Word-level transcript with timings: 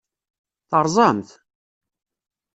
Terẓam-t? 0.69 1.29